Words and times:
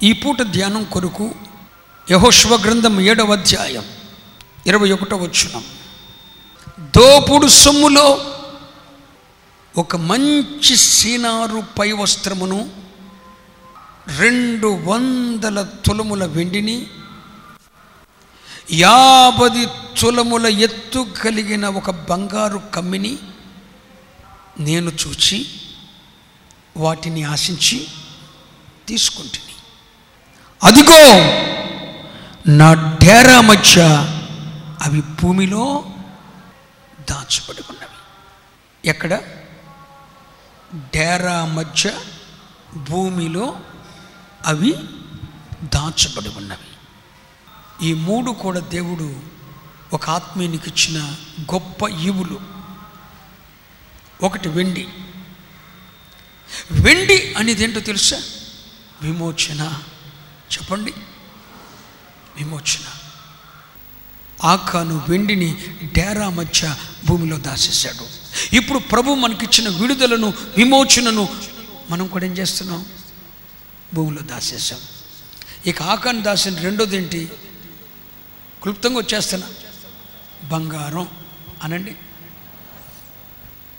ఈ 0.00 0.10
పూట 0.12 0.42
ధ్యానం 0.52 0.82
కొరకు 0.92 1.24
యహోశ్వ 2.06 2.54
గ్రంథం 2.62 2.94
ఏడవ 3.02 3.32
అధ్యాయం 3.32 3.86
ఇరవై 4.66 4.88
ఒకటో 4.90 5.16
వచ్చిన 5.16 5.56
దోపుడు 6.94 7.48
సొమ్ములో 7.56 8.06
ఒక 9.74 9.96
మంచి 10.04 10.74
సీనారు 10.86 11.60
పై 11.76 11.88
వస్త్రమును 11.92 12.60
రెండు 14.20 14.70
వందల 14.86 15.58
తులముల 15.84 16.24
వెండిని 16.32 16.78
యాభై 18.80 19.50
తులముల 20.00 20.46
ఎత్తు 20.60 21.02
కలిగిన 21.16 21.66
ఒక 21.74 21.90
బంగారు 22.06 22.62
కమ్మిని 22.74 23.14
నేను 24.62 24.92
చూచి 25.00 25.38
వాటిని 26.76 27.22
ఆశించి 27.28 27.78
తీసుకుంటుంది 28.88 29.49
అదిగో 30.64 30.98
నా 32.46 32.96
డేరా 33.02 33.40
మధ్య 33.40 33.82
అవి 34.82 35.00
భూమిలో 35.00 35.84
దాచబడి 37.10 37.62
ఉన్నవి 37.70 37.98
ఎక్కడ? 38.88 39.14
డేరా 40.74 41.44
మధ్య 41.44 41.92
భూమిలో 42.90 43.60
అవి 44.46 44.74
దాచబడి 45.64 46.28
ఉన్నవి 46.36 46.70
ఈ 47.86 47.94
మూడు 47.94 48.30
కూడా 48.30 48.60
దేవుడు 48.60 49.16
ఒక 49.92 50.10
ఆత్మీయునికి 50.10 50.70
ఇచ్చిన 50.70 51.16
గొప్ప 51.52 51.88
ఈవులు. 51.88 52.40
ఒకటి 54.22 54.48
వెండి. 54.48 54.88
వెండి 56.70 57.34
అనేది 57.38 57.64
ఏంటో 57.64 57.80
తెలుసా? 57.80 58.22
విమోచన. 59.02 59.82
చెప్పండి. 60.52 60.94
విమోచన. 62.36 62.84
ఆకాను 64.44 65.06
వెండిని 65.08 65.56
డేరా 65.92 66.28
మధ్య 66.28 66.76
భూమిలో 67.04 67.38
దాచేశాడు 67.38 68.06
ఇప్పుడు 68.56 68.78
ప్రభు 68.78 69.14
మనకిచ్చిన 69.14 69.68
విడుదలను 69.68 70.34
విమోచనను 70.56 71.28
మనం 71.90 72.06
కూడా 72.06 72.26
ఏం 72.26 72.32
చేస్తున్నాం? 72.32 72.86
భూమిలో 73.94 74.22
దాచేసాం 74.22 74.78
ఇక 75.66 75.82
ఆకాను 75.82 76.22
దాసిన 76.22 76.58
రెండోది 76.58 76.96
ఏంటి 76.96 77.30
క్లుప్తంగా 78.62 78.98
వచ్చేస్తున్నా. 78.98 79.46
బంగారం. 80.48 81.08
అనండి. 81.62 81.96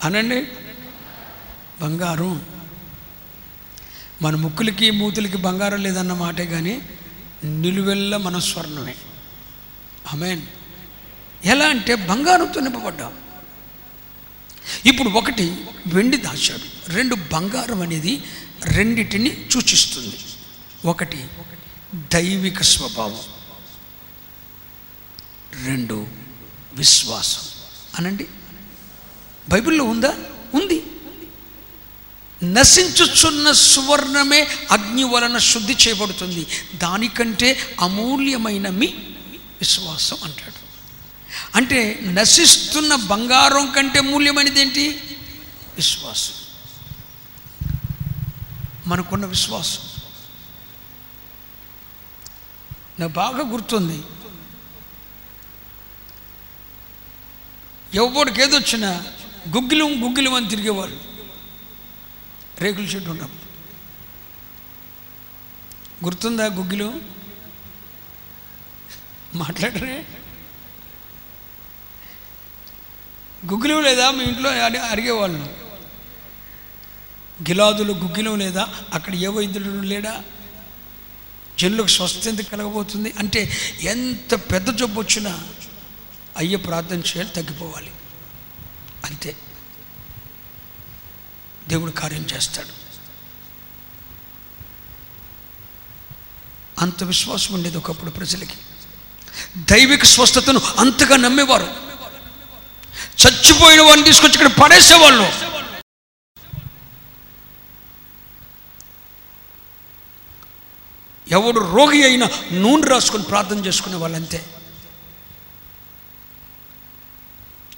అనండి. 0.03 0.47
బంగారం. 1.81 2.45
మన 4.21 4.35
ముక్కులకి 4.35 4.91
మూతులకి 4.91 5.37
బంగారం 5.37 5.83
లేదన్న 5.83 6.13
మాటే 6.13 6.45
కానీ 6.45 6.81
నిలువెల్ల 7.43 8.17
మన 8.17 8.39
స్వర్ణమే 8.39 8.95
అమేన్ 10.13 10.41
ఎలా 11.45 11.65
అంటే 11.65 11.95
బంగారంతో 11.95 12.59
నింపబడ్డాం. 12.59 13.13
ఇప్పుడు 14.85 15.09
ఒకటి 15.09 15.65
వెండి 15.87 16.17
దాచాడు. 16.17 16.91
రెండు 16.91 17.15
బంగారం 17.15 17.81
అనేది 17.81 18.23
రెండిటిని 18.63 19.45
సూచిస్తుంది. 19.51 20.17
ఒకటి 20.85 21.27
దైవిక 21.95 22.61
స్వభావం. 22.61 23.19
రెండు 25.65 26.07
విశ్వాసం. 26.73 27.41
అనండి. 27.97 28.27
బైబిల్లో 29.49 29.83
ఉందా? 29.83 30.15
ఉంది. 30.53 30.83
నశించుచున్న 32.43 33.51
సువర్ణమే 33.51 34.47
అగ్ని 34.71 35.03
వలన 35.03 35.37
శుద్ధి 35.37 35.73
చేయబడుతుంది. 35.73 36.47
దానికంటే 36.75 37.75
అమూల్యమైన 37.81 38.69
మీ 38.69 38.87
విశ్వాసం 39.61 40.17
అంటాడు. 40.23 40.71
అంటే 41.55 41.99
నశిస్తున్న 42.03 42.95
బంగారం 42.95 43.71
కంటే 43.71 44.01
మూల్యమైనది 44.01 44.61
ఏంటి 44.61 44.89
విశ్వాసం. 45.75 46.33
మనకున్న 48.87 49.25
విశ్వాసం. 49.25 49.79
నాకు 52.99 53.11
బాగా 53.11 53.49
గుర్తుంది. 53.51 54.03
ఎవడికి 57.93 58.41
ఏదొచ్చినా 58.41 58.89
గుగ్గిలం 59.57 60.03
గుగ్గిలం 60.03 60.33
అని 60.33 60.49
తిరిగేవాళ్ళు. 60.49 61.10
రేకుల 62.61 62.83
చెట్టు 62.83 63.09
ఉన్నప్పుడు 63.09 63.51
గుర్తుందా 66.05 66.45
గుగ్గిలు? 66.45 67.01
మాట్లాడరే. 69.35 70.05
గుగ్గిలు 73.45 73.81
లేదా? 73.81 74.11
మీ 74.11 74.23
ఇంట్లో 74.23 74.49
అడిగేవాళ్ళు. 74.81 75.37
గిలాదులు 77.41 77.93
గుగ్గిలం 77.93 78.39
లేదా? 78.39 78.73
అక్కడ 78.93 79.15
ఏ 79.15 79.27
వైద్యుడు 79.27 79.81
లేడా? 79.81 80.23
జనులకు 81.59 81.87
స్వస్థ 81.87 82.27
ఎందుకు 82.27 82.49
కలగబోతుంది? 82.49 83.13
అంటే 83.19 83.51
ఎంత 83.81 84.35
పెద్ద 84.35 84.75
జబ్బు 84.75 85.01
వచ్చినా 85.01 85.47
అయ్యే 86.37 86.55
ప్రార్థన 86.55 86.97
చేయాలి 86.97 87.29
తగ్గిపోవాలి. 87.29 87.91
అంతే. 89.05 89.35
దేవుడు 91.67 91.91
కార్యం 91.91 92.25
చేస్తాడు. 92.33 92.81
అంత 96.79 97.03
విశ్వాసం 97.03 97.53
ఉండేది 97.53 97.77
ఒకప్పుడు 97.77 98.11
ప్రజలకి. 98.11 98.57
దైవిక 99.57 100.03
స్వస్థతను 100.03 100.61
అంతగా 100.79 101.17
నమ్మేవారు. 101.17 101.91
చచ్చిపోయిన 103.21 103.81
వాడిని 103.81 104.05
తీసుకొచ్చి 104.05 104.33
ఇక్కడ 104.33 104.63
పడేసేవాళ్ళు. 104.63 105.51
ఎవడు 111.27 111.59
రోగి 111.59 112.03
అయినా 112.03 112.29
నూనె 112.51 112.87
రాసుకొని 112.87 113.23
ప్రార్థన 113.23 113.65
చేసుకునే 113.65 113.95
వాళ్ళంతే. 113.95 114.45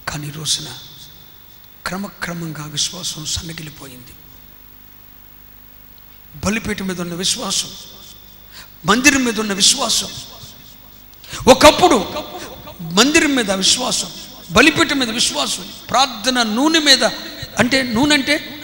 కానీ 0.08 0.30
రోజున 0.30 0.78
క్రమక్రమంగా 1.88 2.66
విశ్వాసం 2.66 3.26
సన్నగిలిపోయింది. 3.26 4.14
బలిపీఠం 6.46 6.88
మీద 6.88 7.02
ఉన్న 7.02 7.14
విశ్వాసం 7.14 7.70
మందిరం 8.86 9.24
మీద 9.26 9.40
ఉన్న 9.40 9.54
విశ్వాసం 9.54 10.08
ఒకప్పుడు 11.48 12.14
మందిరం 12.82 13.36
మీద 13.36 13.52
విశ్వాసం 13.52 14.12
బలిపీఠం 14.52 15.00
మీద 15.00 15.10
విశ్వాసం 15.10 15.68
ప్రార్థన 15.90 16.44
నూనె 16.44 16.80
మీద 16.80 17.04
అంటే 17.60 17.84
నూనె 17.84 18.16
అంటే 18.16 18.60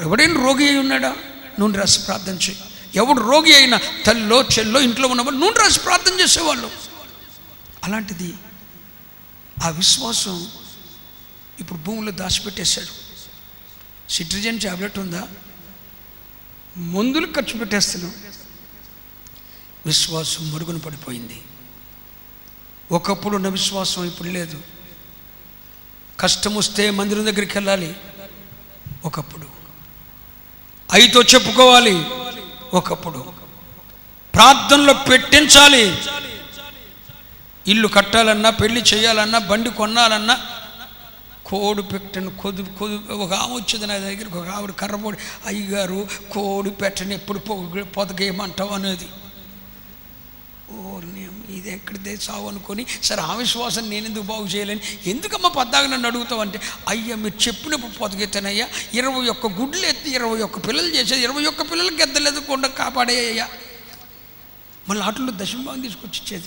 ఎవడైనా 0.00 0.44
రోగి 0.44 0.68
అయి 0.68 0.78
ఉన్నాడా? 0.78 1.16
నూనె 1.60 1.78
రాసి 1.78 1.98
ప్రార్థన 1.98 2.34
చేయి. 2.34 2.58
ఎవడు 2.94 3.20
రోగి 3.20 3.54
అయినా 3.54 3.80
తల్లో 4.06 4.42
చెల్లో 4.42 4.80
ఇంట్లో 4.80 5.08
ఉన్నవాడు 5.08 5.36
నూనె 5.36 5.60
రాసి 5.60 5.80
ప్రార్థన 5.80 6.20
చేసేవాళ్ళు. 6.20 6.70
అలాంటిది 7.84 8.34
ఆ 9.62 9.68
విశ్వాసం 9.68 10.48
ఇప్పుడు 11.60 11.78
భూమిలో 11.78 12.12
దాచిపెట్టేశాడు. 12.12 13.04
సిట్రిజన్ 14.12 14.60
ట్యాబ్లెట్ 14.60 14.98
ఉందా? 14.98 15.28
మందులు 16.76 17.26
ఖర్చు 17.26 17.58
పెట్టేస్తున్నాం. 17.58 18.14
విశ్వాసం 19.86 20.52
మరుగున 20.52 20.78
పడిపోయింది. 20.78 21.42
ఒకప్పుడు 22.92 23.36
ఉన్న 23.36 23.48
విశ్వాసం 23.48 24.04
ఇప్పుడు 24.04 24.28
లేదు. 24.28 24.62
కష్టం 26.20 26.54
వస్తే 26.54 26.90
మందిరం 26.90 27.26
దగ్గరికి 27.26 27.58
వెళ్ళాలి. 27.58 27.96
ఒకప్పుడు. 29.04 29.46
అయితో 30.92 31.22
చెప్పుకోవాలి. 31.22 32.06
ఒకప్పుడు. 32.74 33.32
ప్రార్థనలో 34.34 34.92
పెట్టించాలి. 34.92 35.98
ఇల్లు 37.66 37.88
కట్టాలన్నా 37.88 38.50
పెళ్ళి 38.50 38.80
చేయాలన్నా 38.80 39.38
బండి 39.38 39.70
కొనాలన్నా 39.70 40.43
కోడి 41.44 41.82
పెట్టను 41.82 42.30
కొదు 42.30 42.62
కొదు 42.78 43.12
ఒక 43.12 43.32
ఆమె 43.32 43.54
వచ్చింది 43.54 43.86
నా 43.86 43.98
దగ్గరికి 43.98 44.38
ఒక 44.38 44.48
ఆవిడ 44.48 44.70
కర్రబోడి 44.70 45.16
అయ్యగారు 45.46 46.08
కోడి 46.32 46.70
పెట్టని 46.70 47.14
ఎప్పుడు 47.14 47.38
పొగ- 47.38 47.84
పొదగేయమంటావు 47.84 48.68
అనేది. 48.68 49.08
ఓ 50.72 51.00
ఇది 51.50 51.72
ఎక్కడిదే 51.72 52.18
చావు 52.30 52.48
అనుకొని 52.48 52.86
సరే 53.02 53.22
ఆ 53.22 53.34
విశ్వాసం 53.34 53.90
నేను 53.90 54.06
ఎందుకు 54.06 54.22
బాగు 54.22 54.44
చేయలేను? 54.44 54.80
ఎందుకమ్మా 55.06 55.48
పద్దాక 55.48 55.86
నన్ను 55.86 56.08
అడుగుతావంటే? 56.08 56.60
అయ్యా 56.88 57.16
మీరు 57.16 57.48
చెప్పినప్పుడు 57.48 57.92
పొదగెత్తానయ్యా 57.92 58.68
ఇరవై 58.94 59.28
ఒక్క 59.28 59.46
గుడ్లు 59.46 59.86
ఎత్తి 59.86 60.10
ఇరవై 60.10 60.42
ఒక్క 60.42 60.68
పిల్లలు 60.68 60.96
చేసేది 60.96 61.22
ఇరవై 61.22 61.44
ఒక్క 61.44 61.62
పిల్లలకి 61.62 61.96
గెద్దలేదు 62.00 62.40
కొండ 62.40 62.66
కాపాడేయ్యా. 62.66 63.48
మళ్ళీ 64.88 65.04
ఆటలో 65.04 65.32
దశంభాగం 65.36 65.80
తీసుకొచ్చి 65.80 66.40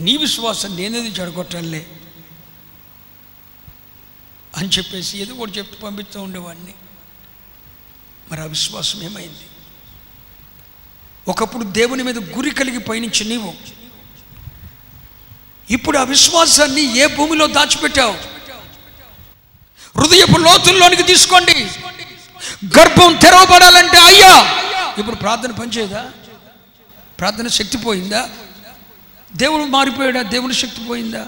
నీ 0.00 0.16
విశ్వాసం 0.16 0.76
నేనేది 0.76 1.10
జడగొట్టంలే 1.10 1.86
అని 4.56 4.68
చెప్పేసి 4.68 5.18
ఏదో 5.18 5.34
ఒకటి 5.34 5.58
చెప్పి 5.58 5.76
పంపిస్తూ 5.82 6.22
ఉండేవాడిని. 6.22 6.74
మరి 8.32 8.40
అవిశ్వాసం 8.40 9.02
ఏమైంది? 9.02 9.46
ఒకప్పుడు 11.28 11.64
దేవుని 11.64 12.02
మీద 12.02 12.18
గురి 12.18 12.50
కలిగి 12.50 12.78
పయనించి 12.78 13.24
నీవు. 13.24 13.54
ఇప్పుడు 15.70 15.98
ఆ 15.98 16.02
విశ్వాసాన్ని 16.02 16.98
ఏ 16.98 17.06
భూమిలో 17.06 17.46
దాచిపెట్టావు? 17.46 18.32
హృదయపు 19.98 20.38
లోతుల్లోనికి 20.38 21.02
తీసుకోండి. 21.02 21.64
గర్భం 22.78 23.14
తెరవబడాలంటే 23.14 23.98
అయ్యా! 23.98 24.58
ఇప్పుడు 24.98 25.16
ప్రార్థన 25.16 25.50
పనిచేయదా? 25.50 26.12
ప్రార్థన 27.18 27.48
శక్తి 27.48 27.76
పోయిందా? 27.76 28.28
దేవుడు 29.36 29.62
మారిపోయాడా? 29.64 30.22
దేవుని 30.22 30.54
శక్తి 30.54 30.84
పోయిందా? 30.84 31.26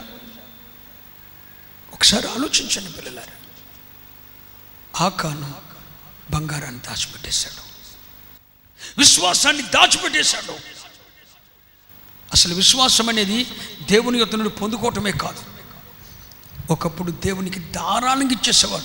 ఒకసారి 2.04 2.28
ఆలోచించండి 2.28 2.92
పిల్లలారు. 2.92 3.32
ఆకాను 5.02 5.54
బంగారాన్ని 6.30 6.80
దాచిపెట్టేశాడు. 6.80 7.62
విశ్వాసాన్ని 8.98 9.62
దాచిపెట్టేశాడు. 9.62 10.52
అసలు 12.32 12.54
విశ్వాసం 12.54 13.08
అనేది 13.08 13.44
దేవుని 13.90 14.18
యొక్క 14.18 14.34
నుండి 14.34 14.50
పొందుకోవటమే 14.50 15.12
కాదు. 15.12 15.42
ఒకప్పుడు 16.70 17.12
దేవునికి 17.12 17.58
దారానికి 17.58 18.34
ఇచ్చేసేవాడు 18.34 18.84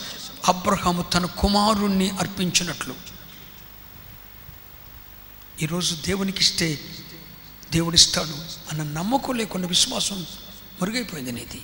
అబ్రహాము 0.51 1.01
తన 1.01 1.25
కుమారుణ్ణి 1.25 2.09
అర్పించినట్లు. 2.09 2.95
ఈరోజు 5.61 5.95
దేవునికి 5.95 6.39
ఇస్తే 6.39 6.95
దేవుడిస్తాడు 7.71 8.35
అన్న 8.71 8.83
నమ్మకం 8.83 9.33
లేకుండా 9.33 9.67
విశ్వాసం 9.67 10.21
మురుగైపోయింది 10.81 11.31
నీది 11.31 11.61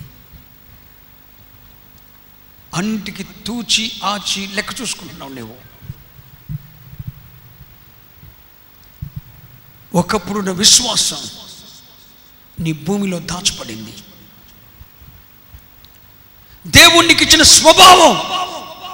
అన్నిటికి 2.75 3.24
తూచి 3.24 3.92
ఆచి 4.04 4.48
లెక్క 4.48 4.81
చూసుకుంటున్నావు 4.81 5.33
నువ్వు. 5.33 5.56
ఒకప్పుడున్న 9.95 10.51
విశ్వాసం 10.51 11.18
నీ 12.60 12.72
భూమిలో 12.72 13.19
దాచపడింది 13.19 13.94
దేవునికి 16.68 17.24
ఇచ్చిన 17.24 17.44
స్వభావం 17.44 18.18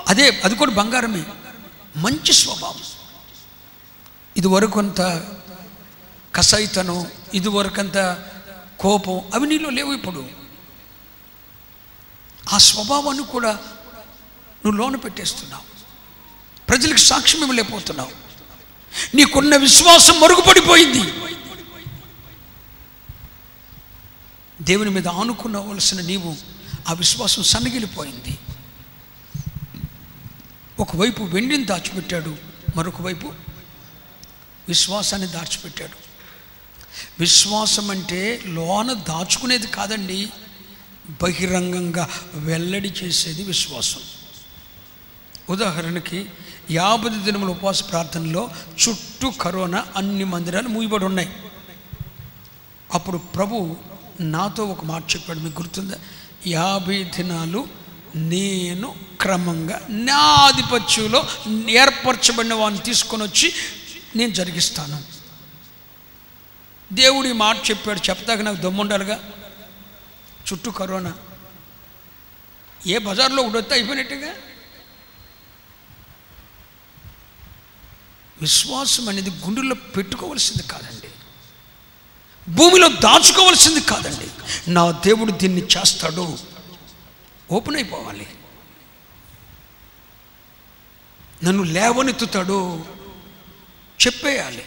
అదే 0.08 0.42
అది 0.44 0.56
కూడా 0.56 0.72
బంగారమే 0.72 1.24
మంచి 1.98 2.34
స్వభావం. 2.34 2.82
ఇదివరకు 4.38 4.80
అంత 4.80 5.02
కసాయితనం 6.36 7.08
ఇదివరకంత 7.34 8.26
కోపం 8.80 9.22
అవి 9.34 9.48
నీలో 9.48 9.70
లేవు 9.70 9.94
ఇప్పుడు. 9.94 10.41
ఆ 12.50 12.58
స్వభావాన్ని 12.58 13.24
కూడా 13.24 13.52
నువ్వు 14.66 14.72
లోన 14.72 14.96
పెట్టేస్తున్నావు. 14.96 15.64
ప్రజలకు 16.70 16.98
సాక్ష్యం 16.98 17.42
ఇవ్వలేకపోతున్నావు. 17.42 18.12
నీకున్న 19.16 19.56
విశ్వాసం 19.56 20.20
మరుగుపడిపోయింది. 20.20 21.14
దేవుని 24.62 24.90
మీద 24.90 25.08
ఆనుకున్నవలసిన 25.08 26.02
నీవు 26.02 26.36
ఆ 26.88 26.94
విశ్వాసం 26.94 27.44
సన్నగిలిపోయింది. 27.44 28.40
ఒకవైపు 30.80 31.24
వెండిని 31.24 31.64
దాచిపెట్టాడు 31.64 32.36
మరొక 32.76 33.02
వైపు 33.02 33.34
విశ్వాసాన్ని 34.68 35.28
దాచిపెట్టాడు. 35.28 35.98
విశ్వాసం 37.20 37.92
అంటే 37.92 38.42
లోన 38.46 38.94
దాచుకునేది 38.94 39.68
కాదండి. 39.68 40.30
బహిరంగంగా 41.10 42.10
వెల్లడి 42.34 42.90
చేసేది 42.90 43.44
విశ్వాసం. 43.44 44.00
ఉదాహరణకి 45.50 46.26
యాభై 46.72 47.10
దినముల 47.10 47.50
ఉపవాస 47.50 47.92
ప్రార్థనలో 47.92 48.50
చుట్టూ 48.72 49.30
కరోనా 49.30 49.86
అన్ని 49.96 50.24
మందిరాలు 50.24 50.68
మూయబడి 50.68 51.06
ఉన్నాయి. 51.06 51.36
అప్పుడు 52.94 53.18
ప్రభు 53.18 53.78
నాతో 54.20 54.66
ఒక 54.66 54.86
మాట 54.86 55.04
చెప్పాడు 55.16 55.40
మీకు 55.40 55.62
గుర్తుందా? 55.62 55.96
యాభై 56.48 57.04
దినాలు 57.04 57.68
నేను 58.16 58.96
క్రమంగా 59.22 59.82
నా 59.90 60.18
ఆధిపత్యంలో 60.18 61.28
ఏర్పరచబడిన 61.70 62.54
వాడిని 62.54 62.82
తీసుకొని 62.82 63.24
వచ్చి 63.24 63.54
నేను 64.16 64.32
జరిగిస్తాను. 64.32 65.04
దేవుడు 66.94 67.28
ఈ 67.28 67.32
మాట 67.32 67.58
చెప్పాడు 67.70 68.10
చెప్తాక 68.10 68.40
నాకు 68.40 68.56
దమ్ముండాలిగా. 68.56 69.20
చుట్టూ 70.54 70.72
కరోనా. 70.72 71.14
ఏ 72.88 72.98
బజార్లో 72.98 73.44
ఉడొత్తే 73.44 73.74
అయిపోయినట్టుగా? 73.74 74.34
విశ్వాసం 78.42 79.10
అనేది 79.10 79.30
గుండెల్లో 79.30 79.76
పెట్టుకోవలసింది 79.76 80.64
కాదండి. 80.64 81.08
భూమిలో 82.52 82.88
దాచుకోవలసింది 82.88 83.82
కాదండి. 83.82 84.28
నా 84.72 84.92
దేవుడు 84.92 85.32
దీన్ని 85.32 85.62
చేస్తాడు. 85.62 86.38
ఓపెన్ 87.52 87.76
అయిపోవాలి. 87.76 88.28
నన్ను 91.44 91.64
లేవనెత్తుతాడు. 91.64 92.86
చెప్పేయాలి. 94.08 94.66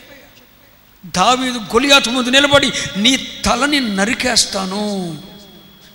దావీదు 1.06 1.58
గొలియాతు 1.58 2.10
ముందు 2.10 2.30
నిలబడి 2.30 2.72
నీ 2.96 3.42
తలని 3.44 3.80
నరికేస్తాను. 3.80 5.22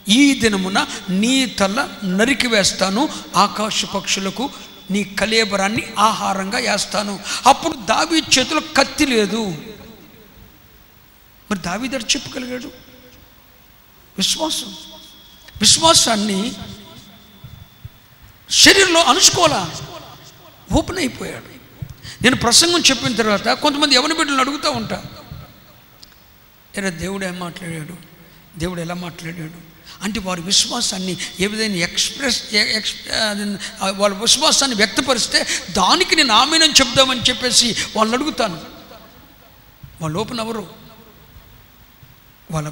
ఈ 0.10 0.40
దినమున 0.40 0.88
నీ 1.10 1.46
తల 1.46 1.90
నరికి 2.04 2.48
వేస్తాను 2.48 3.10
ఆకాశ 3.36 3.86
పక్షులకు 3.86 4.50
నీ 4.92 5.04
కలేబరాన్ని 5.04 5.94
ఆహారంగా 6.00 6.60
వేస్తాను. 6.60 7.20
అప్పుడు 7.46 7.74
దావీ 7.74 8.20
చేతిలో 8.20 8.62
కత్తి 8.78 9.06
లేదు. 9.06 9.48
మరి 11.52 11.60
దావీదడు 11.60 12.04
చెప్పగలిగాడు? 12.04 12.72
విశ్వాసం. 14.18 14.76
విశ్వాసాన్ని 15.62 16.52
శరీరంలో 18.50 19.02
అణుచుకోవాలా? 19.02 19.72
ఓపెన్ 20.72 20.98
అయిపోయాడు. 20.98 21.60
నేను 22.24 22.36
ప్రసంగం 22.36 22.80
చెప్పిన 22.80 23.16
తర్వాత 23.16 23.50
కొంతమంది 23.50 23.96
ఎవరి 23.96 24.14
బిడ్డలను 24.14 24.40
అడుగుతూ 24.40 24.72
ఉంటా. 24.72 25.04
ఎరా 26.78 26.90
దేవుడు 26.90 27.26
ఏం 27.26 27.40
మాట్లాడాడు? 27.40 27.96
దేవుడు 28.60 28.82
ఎలా 28.82 28.94
మాట్లాడాడు? 28.94 29.69
అంటే 30.04 30.20
వారి 30.20 30.42
విశ్వాసాన్ని 30.42 31.18
ఏ 31.40 31.48
విధంగా 31.48 31.78
ఎక్స్ప్రెస్ 31.78 32.54
ఎక్స్ 32.54 32.94
వాళ్ళ 33.96 34.16
విశ్వాసాన్ని 34.16 34.78
వ్యక్తపరిస్తే 34.78 35.48
దానికి 35.72 36.16
నేను 36.16 36.34
ఆమెనని 36.34 36.74
చెప్దామని 36.74 37.22
చెప్పేసి 37.22 37.76
వాళ్ళని 37.96 38.16
అడుగుతాను 38.16 38.62
వాళ్ళ 40.02 40.16
లోపల 40.16 40.40
ఎవరు? 40.40 40.68
వాళ్ళ 42.52 42.68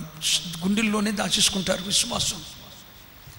గుండెల్లోనే 0.63 1.11
దాచేసుకుంటారు 1.11 1.83
విశ్వాసం. 1.83 2.41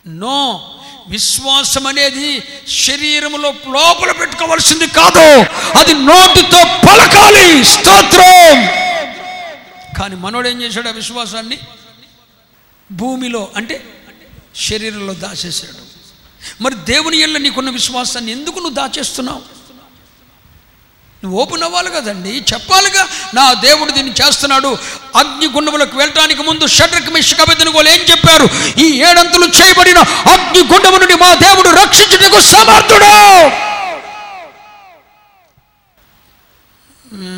నో 0.06 0.70
విశ్వాసం 1.08 1.86
అనేది 1.86 2.42
శరీరంలో 2.68 3.52
లోపల 3.52 4.12
పెట్టుకోవాల్సింది 4.12 4.86
కాదు. 4.86 5.40
అది 5.78 5.94
నోటితో 5.94 6.64
పలకాలి. 6.88 7.64
స్తోత్రం. 7.64 8.66
కానీ 9.98 10.16
మనోడు 10.16 10.48
ఏం 10.48 10.62
చేశాడు 10.62 10.88
ఆ 10.88 10.92
విశ్వాసాన్ని? 10.92 11.58
భూమిలో 12.92 13.48
అంటే 13.56 14.04
శరీరంలో 14.56 15.14
దాచేశాడు. 15.14 15.88
మరి 16.62 16.74
దేవుని 16.74 17.16
ఎల్ల 17.16 17.38
నీకున్న 17.38 17.70
విశ్వాసాన్ని 17.70 18.32
ఎందుకు 18.32 18.54
నువ్వు 18.54 18.74
దాచేస్తున్నావు? 18.74 19.58
నువ్వు 21.24 21.42
ఓపెన్ 21.42 21.62
అవ్వాలి 21.62 21.90
కదండి. 21.90 22.44
చెప్పాలిగా 22.52 23.08
నా 23.34 23.52
దేవుడు 23.52 23.90
దీన్ని 23.90 24.12
చేస్తున్నాడు. 24.12 24.78
అగ్ని 25.16 25.46
గుండములకు 25.46 25.96
వెళ్ళటానికి 25.96 26.42
ముందు 26.42 26.66
షడ్రక్ 26.66 27.10
మిషకబెదనుగోలు 27.10 27.88
ఏం 27.88 28.00
చెప్పారు? 28.00 28.48
ఈ 28.80 29.02
ఏడంతులు 29.02 29.46
చేయబడిన 29.46 29.98
అగ్నిగుండము 29.98 30.96
నుండి 30.96 31.14
మా 31.14 31.34
దేవుడు 31.34 31.68
రక్షించుటకు 31.68 32.40
సమర్థుడు. 32.40 33.08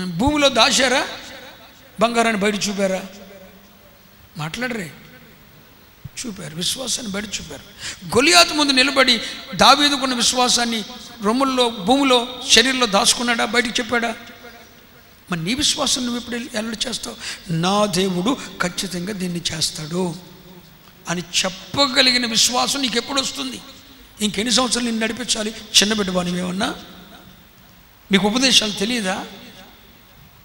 భూమిలో 0.05 0.49
దాచారా? 0.49 1.09
బంగారాన్ని 2.01 2.43
బయట 2.43 2.69
చూపారా? 2.69 3.03
మాట్లాడరే. 4.37 4.91
చూపారు 6.19 6.57
విశ్వాసాన్ని 6.57 7.13
బయట 7.13 7.25
చూపారు. 7.25 7.63
గొలియాతు 8.07 8.55
ముందు 8.55 8.73
నిలబడి 8.73 9.21
దావీదుకున్న 9.55 10.15
విశ్వాసాన్ని 10.15 10.85
రొమ్ముల్లో 11.23 11.71
భూమిలో 11.71 12.41
శరీరంలో 12.51 12.87
దాచుకున్నాడా 12.87 13.45
బయటికి 13.45 13.83
చెప్పాడా? 13.83 14.17
మరి 15.31 15.45
నీ 15.45 15.55
విశ్వాసం 15.55 16.03
నువ్వు 16.03 16.19
ఎప్పుడు 16.19 16.37
ఎల్లడి 16.37 16.89
చేస్తావు? 16.89 17.17
నా 17.53 17.87
దేవుడు 17.87 18.37
ఖచ్చితంగా 18.63 19.13
దీన్ని 19.13 19.41
చేస్తాడు 19.53 20.15
అని 21.09 21.23
చెప్పగలిగిన 21.45 22.27
విశ్వాసం 22.27 22.83
నీకు 22.83 22.97
ఎప్పుడు 22.97 23.21
వస్తుంది? 23.21 23.61
ఇంకెన్ని 24.21 24.55
సంవత్సరాలు 24.55 24.87
నిన్ను 24.87 25.03
నడిపించాలి? 25.03 25.51
చిన్న 25.51 25.95
బిడ్డవాణి 25.95 26.39
ఏమన్నా? 26.39 26.75
మీకు 28.13 28.27
ఉపదేశాలు 28.27 28.73
తెలియదా? 28.73 29.27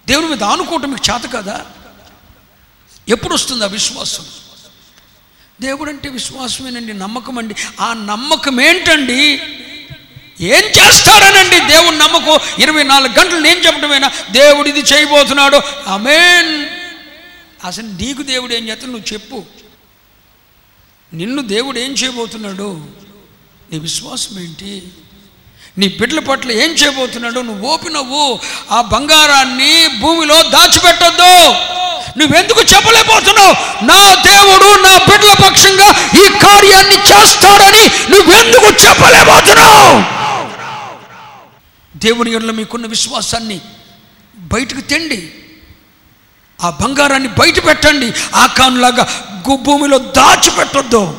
దేవుని 0.06 0.28
మీద 0.28 0.42
ఆనుకోవటం 0.42 0.90
మీకు 0.90 1.12
చేత 1.12 1.32
కదా? 1.32 1.66
ఎప్పుడు 3.08 3.34
వస్తుంది 3.34 3.64
ఆ 3.64 3.66
విశ్వాసం? 3.66 4.24
దేవుడు 5.60 5.90
అంటే 5.90 6.08
విశ్వాసమేనండి 6.08 6.92
నమ్మకం 6.92 7.38
అండి 7.38 7.54
ఆ 7.80 7.92
నమ్మకం 7.92 8.60
ఏంటండి 8.60 9.40
ఏం 10.40 10.64
చేస్తాడనండి 10.78 11.58
దేవుని 11.60 11.98
నమ్మకం? 11.98 12.38
ఇరవై 12.58 12.82
నాలుగు 12.82 13.18
గంటలు 13.18 13.40
నేను 13.40 13.60
చెప్పడమేనా 13.60 14.12
దేవుడు 14.30 14.68
ఇది 14.68 14.80
చేయబోతున్నాడు. 14.80 15.60
అమేన్ 15.86 16.66
అసలు 17.64 17.86
నీకు 17.86 18.22
దేవుడు 18.22 18.54
ఏం 18.54 18.68
చేస్తాడు? 18.68 18.90
నువ్వు 18.90 19.12
చెప్పు. 19.12 19.42
నిన్ను 21.12 21.42
దేవుడు 21.42 21.78
ఏం 21.78 21.92
చేయబోతున్నాడు? 21.92 22.86
నీ 23.72 23.78
విశ్వాసం 23.78 24.38
ఏంటి 24.38 24.82
నీ 25.78 25.88
బిడ్డల 25.88 26.18
పట్ల 26.18 26.52
ఏం 26.52 26.70
చేయబోతున్నాడు? 26.70 27.40
నువ్వు 27.40 27.68
ఓపినవ్వు 27.68 28.40
ఆ 28.70 28.80
బంగారాన్ని 28.82 29.88
భూమిలో 30.00 30.42
దాచిపెట్టొద్దు. 30.42 31.54
నువ్వెందుకు 32.18 32.60
చెప్పలేకపోతున్నావు? 32.60 33.84
నా 33.84 34.14
దేవుడు 34.14 34.82
నా 34.88 34.96
బిడ్డల 34.96 35.32
పక్షంగా 35.32 35.88
ఈ 36.24 36.38
కార్యాన్ని 36.38 36.94
చేస్తాడని 36.94 38.10
నువ్వెందుకు 38.10 38.66
చెప్పలేకపోతున్నావు? 38.66 40.16
దేవుని 41.98 42.32
ఎడల 42.32 42.50
మీకున్న 42.50 42.86
విశ్వాసాన్ని 42.86 43.60
బయటకు 44.38 44.80
తెండి. 44.80 45.34
ఆ 46.62 46.70
బంగారాన్ని 46.70 47.28
బయట 47.28 47.66
పెట్టండి. 47.66 48.12
ఆ 48.34 48.46
భూమిలో 49.54 49.98
దాచిపెట్టొద్దు. 49.98 51.18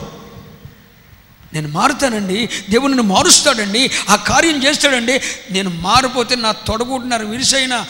నేను 1.53 1.67
మారుతానండి. 1.67 2.49
దేవుడు 2.69 2.87
నన్ను 2.87 3.03
మారుస్తాడండి. 3.03 3.91
ఆ 4.09 4.15
కార్యం 4.15 4.63
చేస్తాడండి. 4.63 5.21
నేను 5.51 5.69
మారిపోతే 5.69 6.35
నా 6.35 6.51
తొడగుంటున్నారు 6.51 7.25
విరిసైన 7.25 7.85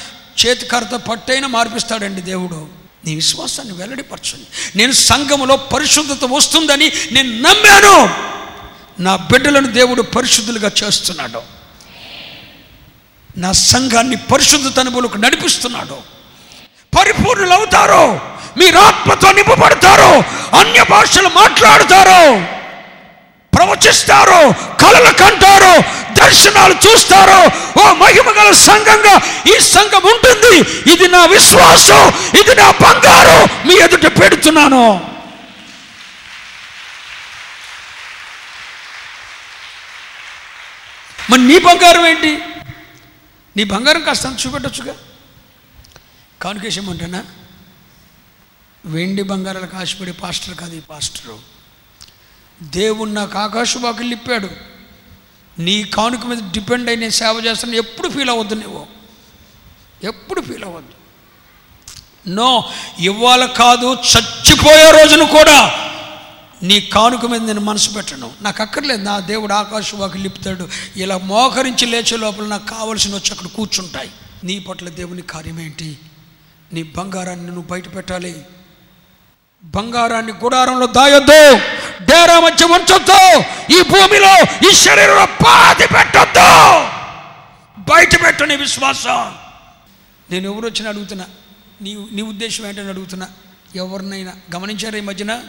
చేతికరత 0.46 0.96
పట్టైనా 0.96 1.48
మార్పిస్తాడండి 1.48 2.22
దేవుడు. 2.22 2.87
నీ 3.06 3.16
విశ్వాసాన్ని 3.16 3.74
వెల్లడిపరచండి. 3.74 4.78
నేను 4.78 4.92
సంఘములో 4.92 5.58
పరిశుద్ధత 5.58 6.26
వస్తుందని 6.26 6.92
నేను 7.12 7.42
నమ్మాను. 7.42 8.10
నా 9.00 9.16
బిడ్డలను 9.16 9.68
దేవుడు 9.68 10.02
పరిశుద్ధులుగా 10.02 10.72
చేస్తున్నాడు. 10.84 11.42
నా 13.38 13.52
సంఘాన్ని 13.52 14.16
పరిశుద్ధత 14.16 14.80
అనుభవంలోకి 14.80 15.22
నడిపిస్తున్నాడు. 15.22 15.98
పరిపూర్ణులు 16.98 17.54
అవుతారు 17.54 18.20
మీరు 18.58 18.78
ఆత్మతో 18.78 19.32
నింపబడతారు. 19.32 20.24
అన్య 20.56 20.86
భాషలు 20.90 21.28
మాట్లాడతారు. 21.28 22.46
ప్రవచిస్తారు. 23.56 24.54
కలలు 24.82 25.14
కంటారు. 25.14 25.84
దర్శనాలు 26.28 26.74
చూస్తారో? 26.74 27.40
ఓ 27.82 27.94
మహిమ 27.94 28.30
గల 28.30 28.52
సంఘంగా 28.52 29.44
ఈ 29.56 29.60
సంఘం 29.60 30.02
ఉంటుంది. 30.04 30.60
ఇది 30.94 31.08
నా 31.08 31.26
విశ్వాసం. 31.26 32.08
ఇది 32.40 32.56
నా 32.56 32.72
బంగారు. 32.72 33.68
మీ 33.68 33.74
ఎదుట 33.76 34.22
పెడుతున్నాను. 34.22 35.12
మరి 41.30 41.42
నీ 41.42 41.58
బంగారం 41.60 42.06
ఏంటి? 42.06 42.40
నీ 43.58 43.64
బంగారం 43.64 44.02
కాస్త 44.02 44.26
చూపెట్టచ్చుగా. 44.48 44.96
కానుకేసేమంటానా 46.42 47.24
వెండి 48.86 49.24
బంగారాలకు 49.24 49.72
కాశపడి 49.72 50.12
పాస్టర్ 50.12 50.56
కాదు 50.56 50.76
ఈ 50.76 50.80
పాస్టరు. 50.80 51.40
దేవుడు 52.62 53.10
నాకు 53.10 53.40
ఆకాశవాకులు 53.40 54.08
ఇప్పాడు 54.08 54.77
నీ 55.60 55.84
కానుక 55.84 56.26
మీద 56.26 56.38
డిపెండ్ 56.38 56.90
అయిన 56.90 57.10
సేవ 57.10 57.42
చేస్తాను 57.46 57.76
ఎప్పుడు 57.76 58.10
ఫీల్ 58.10 58.30
అవ్వద్దు 58.30 58.56
నువ్వు. 58.56 58.86
ఎప్పుడు 60.04 60.42
ఫీల్ 60.42 60.64
అవ్వద్దు. 60.64 60.98
నో 62.30 62.70
ఇవాళ 63.00 63.46
కాదు 63.46 63.94
చచ్చిపోయే 63.94 64.92
రోజును 64.92 65.26
కూడా 65.26 65.84
నీ 66.64 66.82
కానుక 66.82 67.26
మీద 67.26 67.42
నేను 67.42 67.62
మనసు 67.62 67.90
పెట్టను. 67.90 68.32
నాకు 68.42 68.62
అక్కర్లేదు 68.62 69.02
నా 69.02 69.20
దేవుడు 69.20 69.54
ఆకాశవాకు 69.54 70.18
లిపుతాడు. 70.18 70.70
ఇలా 70.96 71.18
మోకరించి 71.18 71.86
లేచే 71.86 72.18
లోపల 72.18 72.46
నాకు 72.46 72.66
కావలసిన 72.66 73.16
వచ్చి 73.16 73.32
అక్కడ 73.32 73.48
కూర్చుంటాయి. 73.48 74.10
నీ 74.44 74.60
పట్ల 74.60 74.90
దేవుని 74.90 75.22
కార్యం 75.22 75.60
ఏంటి? 75.60 75.98
నీ 76.74 76.84
బంగారాన్ని 76.84 77.46
నువ్వు 77.46 77.62
బయట 77.62 77.96
పెట్టాలి. 77.96 78.46
బంగారాన్ని 79.64 80.32
గుడారంలో 80.32 80.88
దాయొద్దు. 80.88 81.60
డేరా 82.02 82.40
మధ్య 82.40 82.66
ఉంచొద్దు. 82.66 83.40
ఈ 83.74 83.82
భూమిలో 83.82 84.70
ఈ 84.70 84.74
శరీరంలో 84.74 85.26
పాతి 85.26 85.88
పెట్టొద్దు. 85.88 86.88
బయట 87.92 88.26
పెట్టు 88.26 88.44
నీ 88.44 88.56
విశ్వాసం. 88.56 89.36
నేను 90.32 90.54
ఎవరు 90.54 90.66
వచ్చినా 90.66 90.90
అడుగుతున్నా. 90.90 91.26
నీ 91.82 92.08
నీ 92.12 92.22
ఉద్దేశం 92.22 92.68
ఏంటని 92.68 92.90
అడుగుతున్నా. 92.90 93.28
ఎవరినైనా 93.76 94.34
గమనించారా 94.56 94.98
ఈ 94.98 95.02
మధ్యన? 95.02 95.44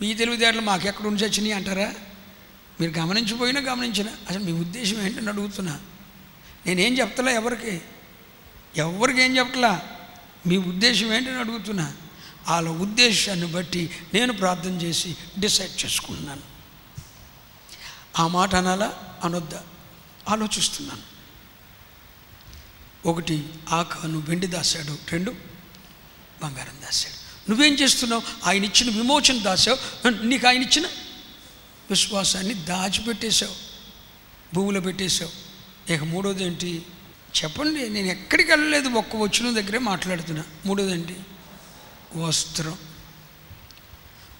మీ 0.00 0.14
తెలివితేటలు 0.14 0.60
మాకెక్కడ 0.60 1.06
ఉండి 1.06 1.24
చచ్చినాయి 1.24 1.52
అంటారా? 1.52 1.92
మీరు 2.80 2.98
గమనించిపోయినా 2.98 3.60
గమనించిన. 3.60 4.06
అసలు 4.30 4.38
మీ 4.38 4.52
ఉద్దేశం 4.52 5.02
ఏంటని 5.02 5.28
అడుగుతున్నా. 5.28 5.78
నేనేం 6.66 6.98
చెప్తలే 6.98 7.34
ఎవరికి? 7.34 7.80
ఎవరికి 8.76 9.22
ఏం 9.22 9.36
చెప్పట్లా 9.38 9.82
మీ 10.46 10.56
ఉద్దేశం 10.56 11.12
ఏంటని 11.12 11.38
అడుగుతున్నా. 11.38 11.92
వాళ్ళ 12.48 12.68
ఉద్దేశాన్ని 12.68 13.46
బట్టి 13.46 13.90
నేను 14.14 14.32
ప్రార్థన 14.32 14.70
చేసి 14.70 15.16
డిసైడ్ 15.38 15.84
చేసుకుంటున్నాను. 15.84 16.42
ఆ 18.18 18.26
మాట 18.26 18.54
అనాలా? 18.54 19.18
అనొద్దా? 19.24 19.64
ఆలోచిస్తున్నాను. 20.28 21.16
ఒకటి 23.08 23.48
ఆకాను 23.70 24.18
వెండి 24.18 24.46
దాశాడు 24.46 24.98
రెండు 25.12 25.30
బంగారం 26.42 26.82
దాశాడు 26.82 27.26
నువ్వేం 27.50 27.74
చేస్తున్నావు? 27.74 28.22
ఆయన 28.44 28.64
ఇచ్చిన 28.64 28.96
విమోచన 28.96 29.42
దాశావు 29.42 30.08
నీకు 30.08 30.48
ఆయన 30.48 30.62
ఇచ్చిన 30.62 30.86
విశ్వాసాన్ని 31.90 32.54
దాచిపెట్టేశావు. 32.54 33.54
భూమిలో 34.54 34.80
పెట్టేశావు. 34.80 35.46
ఇక 35.92 36.02
మూడోది 36.02 36.44
ఏంటి? 36.44 36.82
చెప్పండి 37.42 37.88
నేను 37.88 38.06
ఎక్కడికి 38.06 38.50
వెళ్ళలేదు 38.50 38.88
ఒక్క 38.88 39.16
వచ్చిన 39.16 39.60
దగ్గరే 39.60 39.78
మాట్లాడుతున్నా. 39.78 40.44
మూడోది 40.66 40.92
ఏంటి? 40.92 41.16
వస్త్రం. 42.16 42.78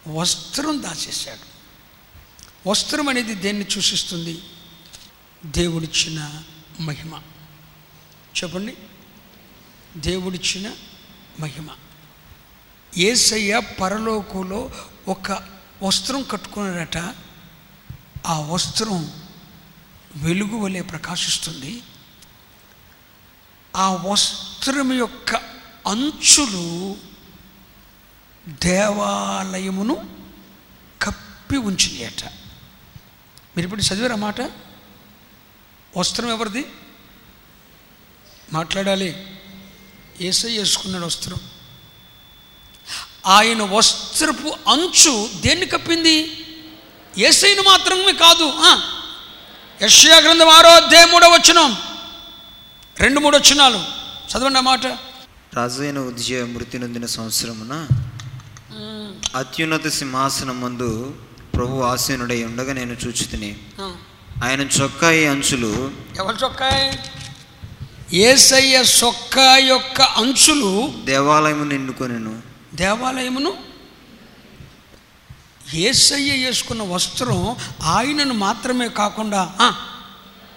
వస్త్రం 0.08 0.82
దాచేశాడు. 0.82 1.56
వస్త్రం 2.68 3.08
అనేది 3.08 3.34
దేన్ని 3.34 3.70
సూచిస్తుంది? 3.70 4.40
దేవుడిచ్చిన 5.46 6.42
మహిమ. 6.80 7.22
చెప్పండి. 8.42 8.76
దేవుడిచ్చిన 9.96 10.74
మహిమ. 11.40 11.68
ఏసయ్య 12.96 13.60
పరలోకంలో 13.60 14.70
ఒక 15.08 15.32
వస్త్రం 15.82 16.22
కట్టుకున్నాడట. 16.22 17.14
ఆ 18.26 18.38
వస్త్రం 18.40 19.22
వెలుగు 20.16 20.56
వలె 20.56 20.82
ప్రకాశిస్తుంది. 20.82 21.82
ఆ 23.76 23.90
వస్త్రం 23.92 24.92
యొక్క 24.92 25.34
అంచులు 25.86 26.96
దేవాలయమును 28.48 30.10
కప్పి 31.02 31.56
ఉంచినాయట. 31.56 32.24
మీరు 33.56 33.64
ఇప్పుడు 33.64 33.82
చదివారా 33.82 34.16
మాట? 34.16 34.40
వస్త్రం 35.96 36.30
ఎవరిది? 36.30 36.64
మాట్లాడాలి. 38.52 39.38
ఏసై 40.20 40.58
వేసుకున్నాడు 40.58 41.06
వస్త్రం. 41.06 41.36
ఆయన 43.26 43.62
వస్త్రపు 43.62 44.70
అంచు 44.70 45.30
దేన్ని 45.40 45.66
కప్పింది? 45.66 46.46
ఏసైను 47.18 47.62
మాత్రమే 47.62 48.12
కాదు. 48.12 48.52
యశ్యా 49.84 50.16
గ్రంథం 50.16 50.48
ఆరో 50.48 50.68
అధ్యాయం 50.68 51.10
మూడో 51.10 51.28
వచ్చినాం 51.28 51.76
రెండు 52.98 53.20
మూడు 53.20 53.36
వచ్చినాలు 53.36 53.84
చదవండి 54.32 54.58
ఆ 54.58 54.62
మాట. 54.62 54.86
రాజు 55.54 55.82
అయిన 55.82 55.98
మృతి 56.44 56.78
నొందిన 56.78 57.06
సంవత్సరమున 57.06 57.88
అత్యున్నత 59.36 59.86
సింహాసనం 59.86 60.60
ముందు 60.60 61.18
ప్రభు 61.54 61.80
ఆసీనుడై 61.80 62.44
ఉండగా 62.44 62.72
నేను 62.72 62.92
చూచుతిని. 62.92 63.58
ఆయన 64.44 64.60
చొక్కాయి 64.60 65.26
అంచులు 65.26 65.90
ఎవరి 66.16 66.36
చొక్కాయి? 66.44 66.98
ఏసయ్య 68.16 68.84
చొక్కా 69.04 69.56
యొక్క 69.56 70.02
అంచులు 70.02 70.94
దేవాలయము 71.04 71.64
నిండుకొనెను. 71.64 72.42
దేవాలయమును? 72.74 73.52
ఏసయ్య 75.74 76.46
వేసుకున్న 76.46 76.82
వస్త్రం 76.82 77.56
ఆయనను 77.82 78.34
మాత్రమే 78.34 78.88
కాకుండా 78.88 79.54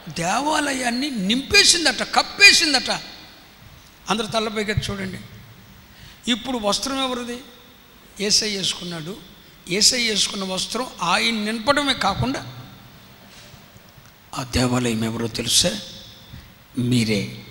దేవాలయాన్ని 0.09 1.09
నింపేసిందట 1.09 2.03
కప్పేసిందట. 2.15 2.91
అందరు 4.09 4.25
తల్లపైకి 4.25 4.71
చూడండి. 4.71 5.19
ఇప్పుడు 6.31 6.57
వస్త్రం 6.57 6.99
ఎవరిది? 7.03 7.37
ఏసై 8.19 8.57
వేసుకున్నాడు. 8.57 9.17
ఏసై 9.69 10.09
వేసుకున్న 10.09 10.43
వస్త్రం 10.43 10.87
ఆయన 11.01 11.33
నింపడమే 11.33 11.93
కాకుండా 11.93 12.61
ఆ 14.33 14.43
దేవాలయం 14.43 15.03
ఎవరో 15.03 15.27
తెలుసా? 15.27 15.79
మీరే. 16.77 17.45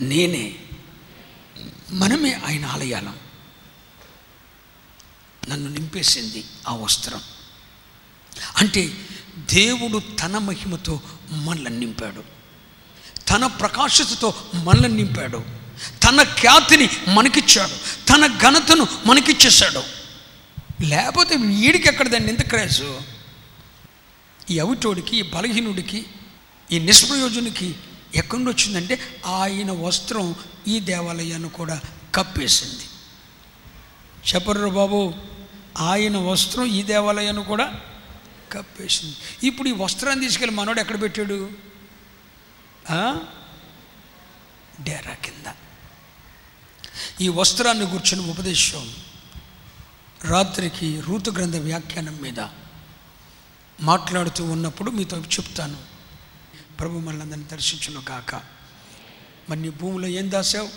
నేనే. 0.00 0.54
మనమే 1.90 2.32
ఆయన 2.32 2.66
ఆలయాలం. 2.66 3.16
నన్ను 5.48 5.70
నింపేసింది 5.70 6.44
ఆ 6.68 6.74
వస్త్రం. 6.74 7.20
అంటే 8.56 9.06
దేవుడు 9.38 10.02
తన 10.22 10.38
మహిమతో 10.38 11.00
మనల్ని 11.30 11.80
నింపాడు. 11.80 12.24
తన 13.30 13.46
ప్రకాశతతో 13.46 14.34
మనల్ని 14.54 14.88
నింపాడు. 14.88 15.61
తన 16.02 16.22
ఖ్యాతిని 16.22 16.88
మనకిచ్చాడు. 17.08 18.06
తన 18.06 18.26
ఘనతను 18.26 18.86
మనకిచ్చేశాడు. 19.06 19.82
లేకపోతే 20.84 21.36
వీడికి 21.36 21.88
ఎక్కడదండి 21.88 22.28
ఇంత 22.28 22.42
క్రేజు? 22.42 23.00
ఈ 24.50 24.58
అవిటోడికి 24.58 25.16
ఈ 25.16 25.22
బలహీనుడికి 25.22 26.06
ఈ 26.72 26.78
నిష్ప్రయోజనికి 26.78 27.74
ఎక్కడి 28.14 28.42
నుండి 28.42 28.62
వచ్చిందంటే 28.62 28.98
ఆయన 29.26 29.70
వస్త్రం 29.70 30.34
ఈ 30.68 30.80
దేవాలయాన్ని 30.80 31.48
కూడా 31.48 31.80
కప్పేసింది. 32.14 32.84
చెప్పరు 34.34 34.68
బాబు 34.70 35.14
ఆయన 35.78 36.16
వస్త్రం 36.16 36.64
ఈ 36.64 36.82
దేవాలయాన్ని 36.82 37.44
కూడా 37.44 37.80
కప్పేసింది. 38.52 39.14
ఇప్పుడు 39.46 39.68
ఈ 39.68 39.72
వస్త్రాన్ని 39.72 40.26
తీసుకెళ్ళి 40.26 40.56
మనోడు 40.56 40.80
ఎక్కడ 40.80 41.02
పెట్టాడు? 41.02 41.50
ఆ? 42.90 43.18
డేరా 44.80 45.14
కింద. 45.14 45.52
ఈ 47.20 47.28
వస్త్రాన్ని 47.28 47.86
కూర్చుని 47.86 48.30
ఉపదేశం 48.30 48.94
రాత్రికి 50.24 51.00
రూతు 51.00 51.30
గ్రంథ 51.30 51.56
వ్యాఖ్యానం 51.56 52.18
మీద 52.22 52.40
మాట్లాడుతూ 53.80 54.44
ఉన్నప్పుడు 54.44 54.90
మీతో 54.90 55.16
చెప్తాను. 55.16 55.76
ప్రభు 56.80 56.98
మనందరిని 56.98 57.44
దర్శించును 57.44 58.02
కాక 58.04 58.34
మరి 59.50 59.62
నీ 59.62 59.68
భూమిలో 59.68 60.08
ఏం 60.08 60.30
దాసావు? 60.30 60.68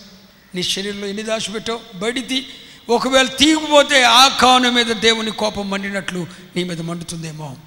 నీ 0.56 0.64
శరీరంలో 0.64 1.08
ఎన్ని 1.08 1.24
దాచిపెట్టావు 1.24 1.98
బయటిది 1.98 2.48
ఒకవేళ 2.90 3.28
తీగిపోతే 3.28 4.04
ఆ 4.04 4.28
కాను 4.28 4.72
మీద 4.72 4.86
దేవుని 4.86 5.32
కోపం 5.32 5.70
మండినట్లు 5.70 6.28
నీ 6.56 6.64
మీద 6.64 6.82
మండుతుందేమో. 6.82 7.58